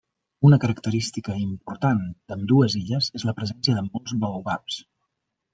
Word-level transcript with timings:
Una 0.47 0.57
característica 0.61 1.35
important 1.41 2.01
d'ambdues 2.31 2.79
illes 2.81 3.13
és 3.21 3.29
la 3.31 3.37
presència 3.41 3.79
de 3.81 3.87
molts 3.93 4.17
baobabs. 4.25 4.83